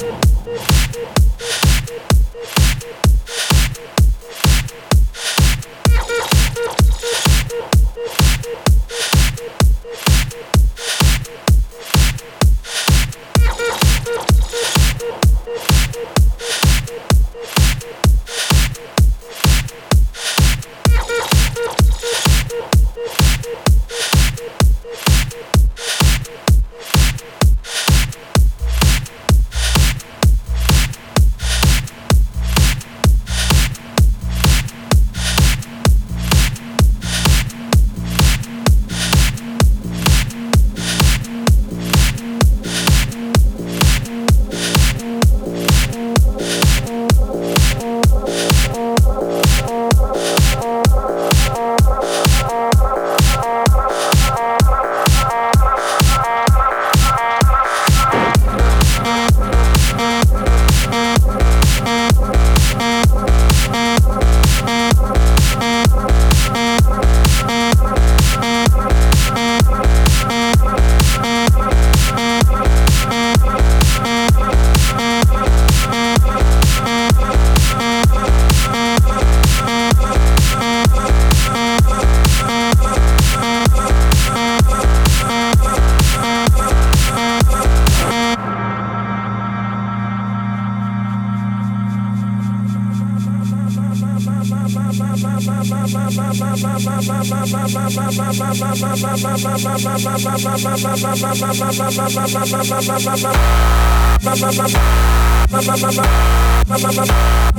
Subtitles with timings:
[0.00, 0.56] Oh, oh, oh,
[0.94, 1.17] oh, oh.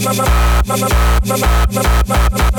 [0.06, 0.24] ママ
[0.68, 0.88] マママ
[1.28, 2.59] ママママ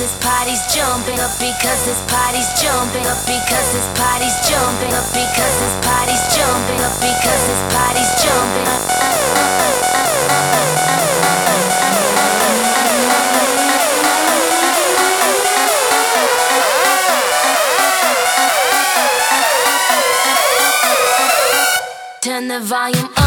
[0.00, 5.54] this party's jumping up because this party's jumping up because this party's jumping up because
[5.60, 8.80] this party's jumping up because this party's jumping up.
[22.22, 23.19] Turn the volume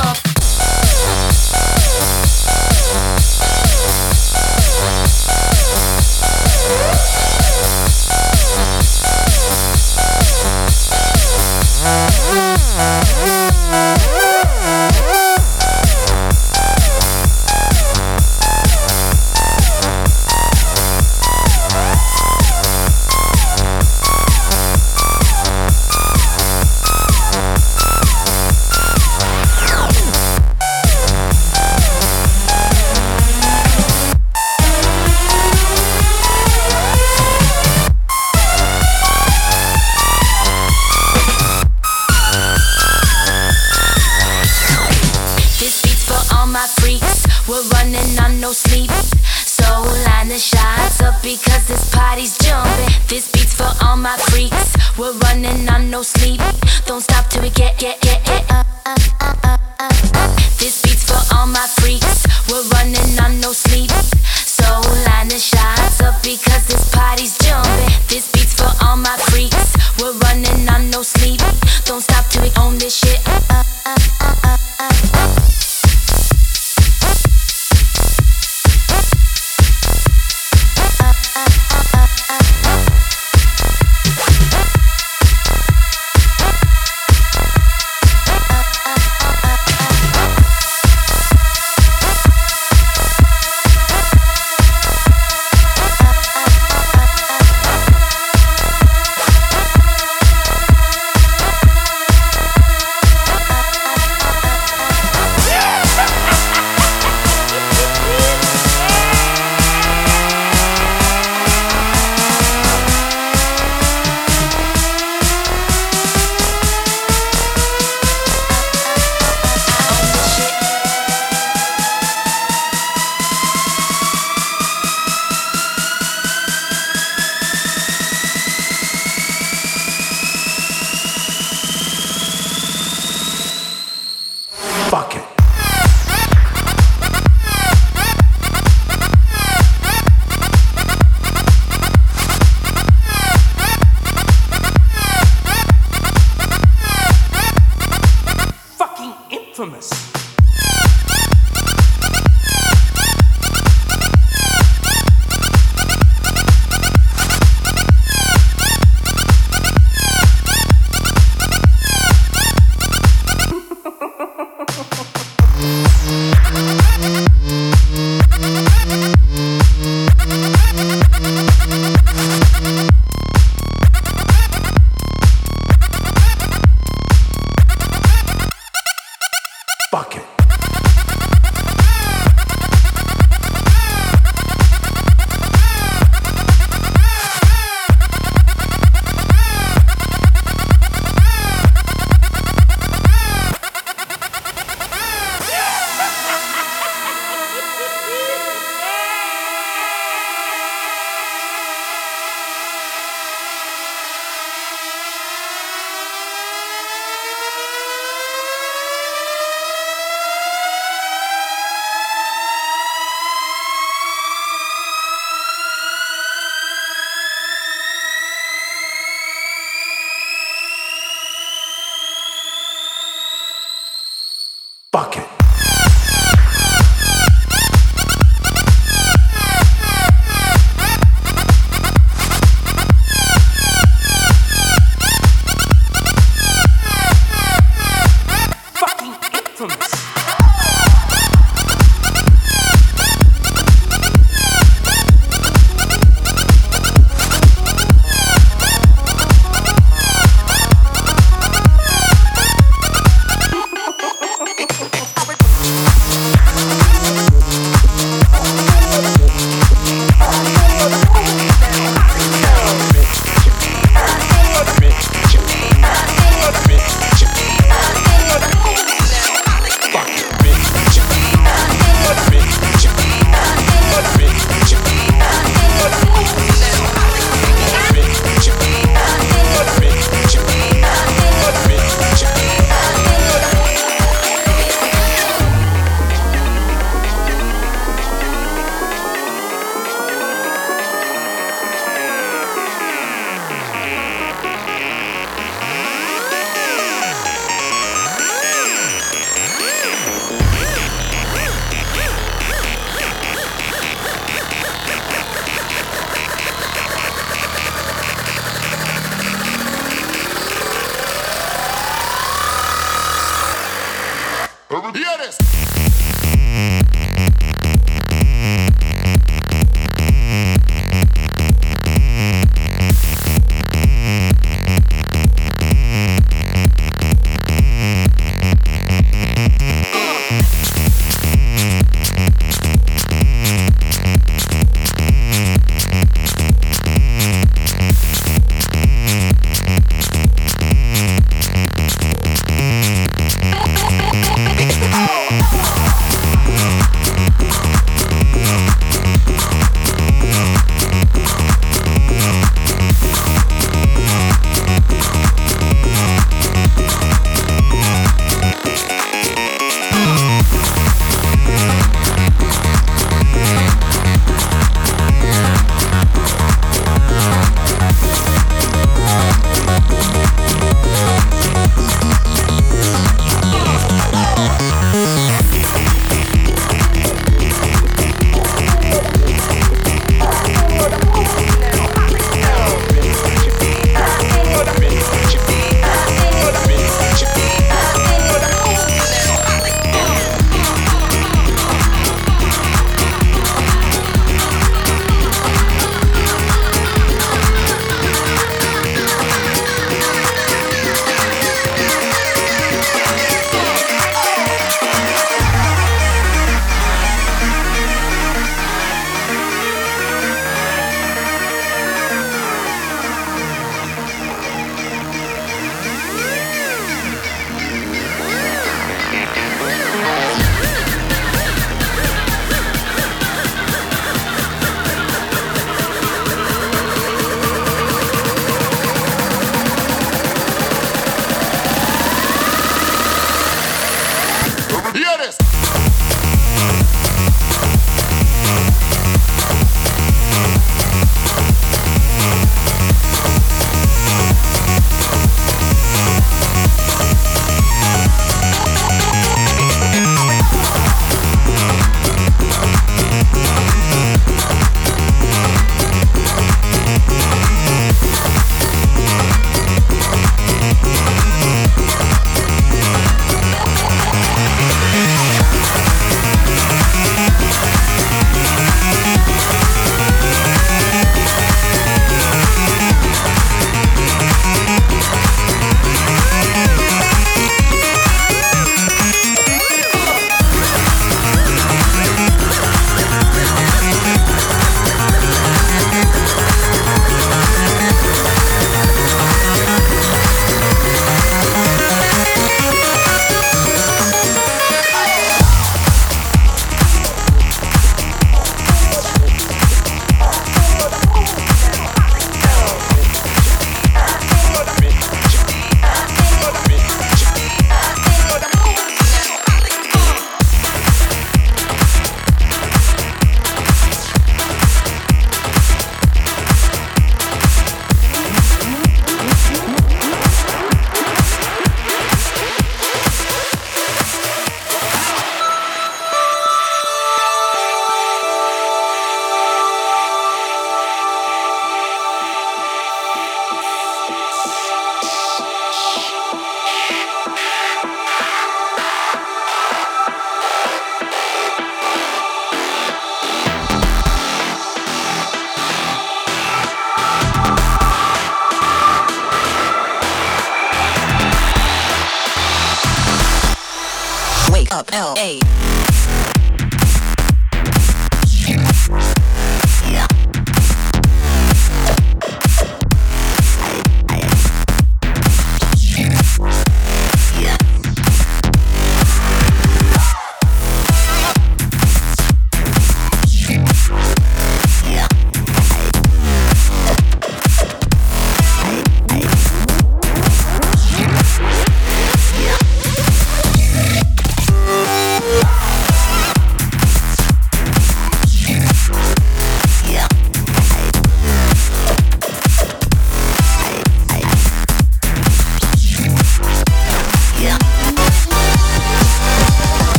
[554.94, 555.53] L A.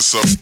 [0.00, 0.39] Up, up,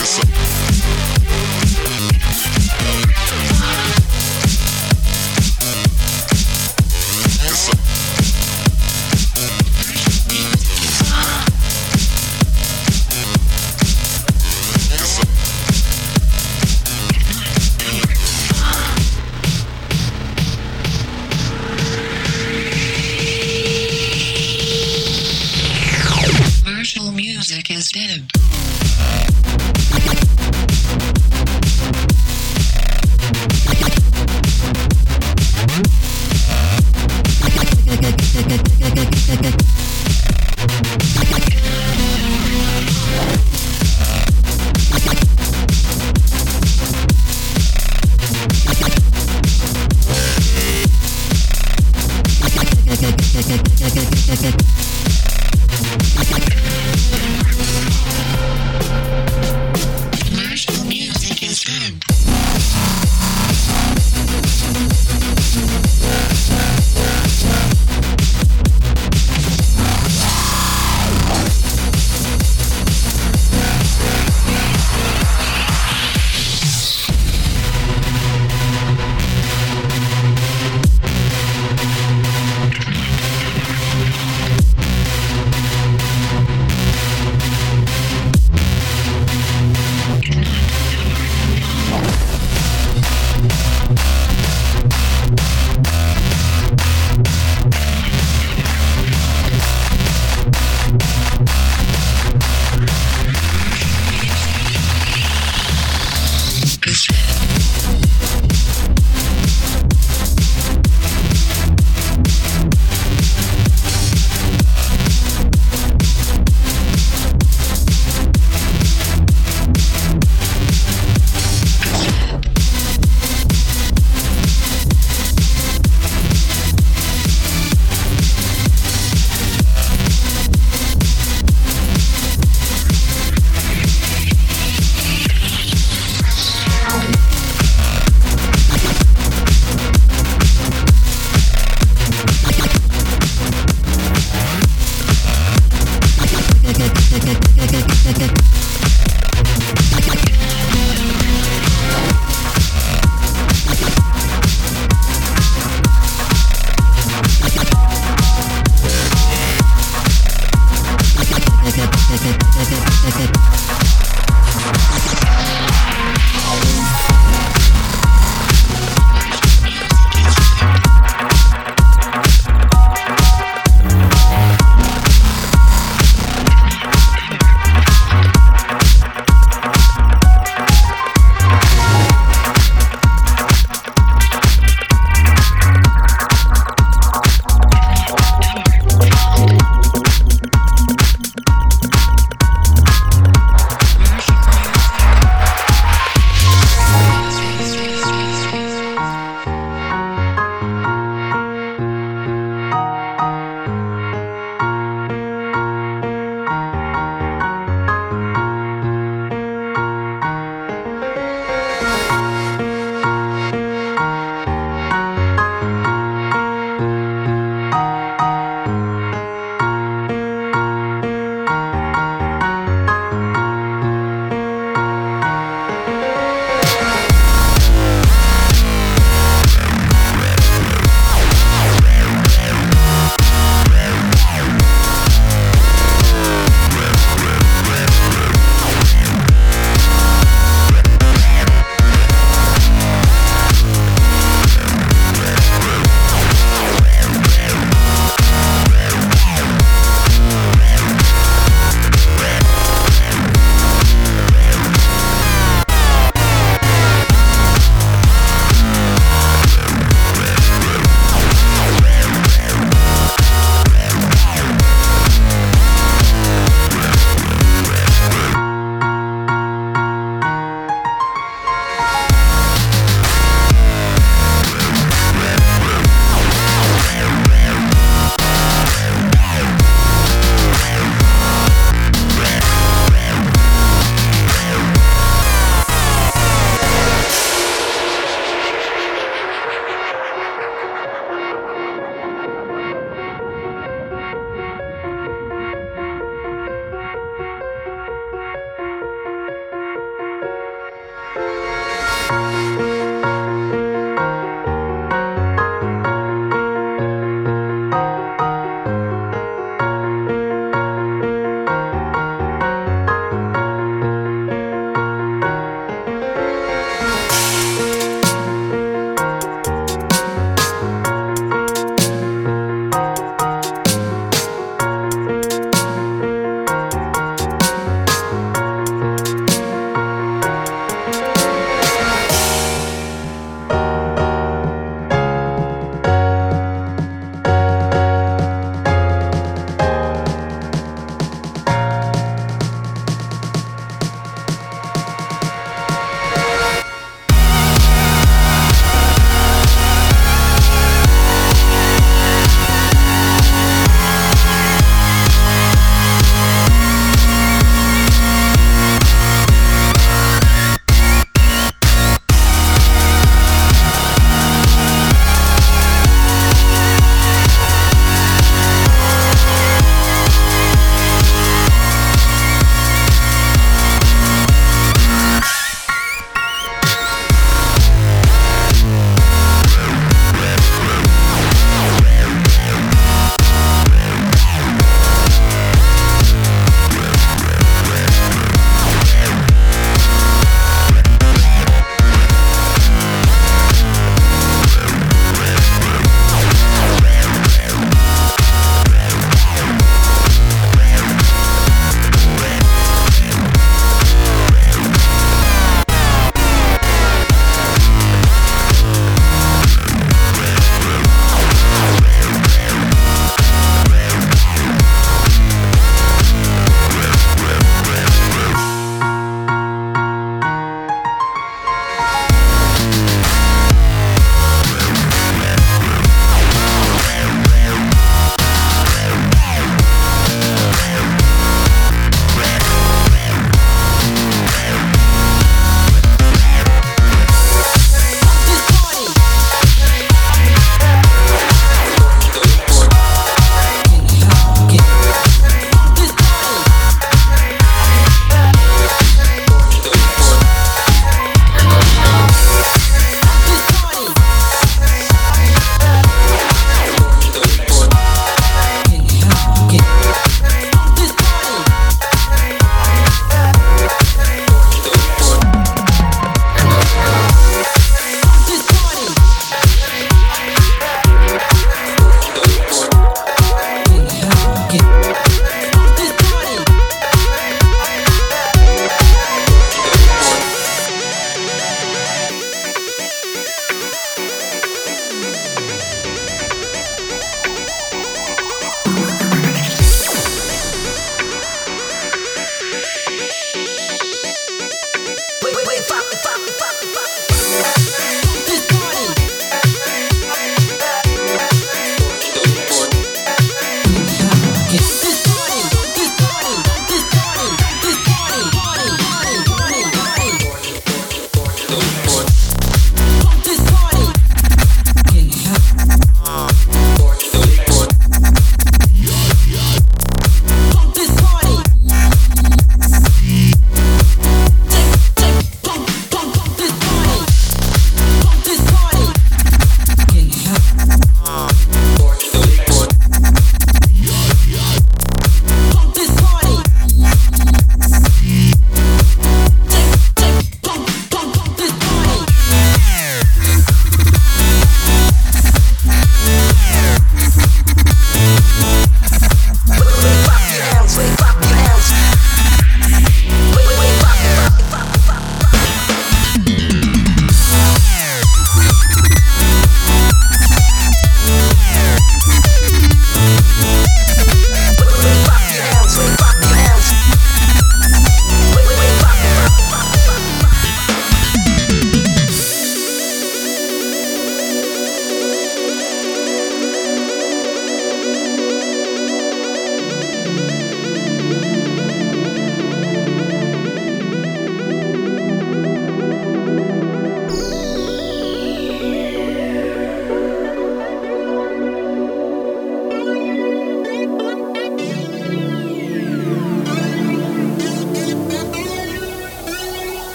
[0.00, 0.49] dancing.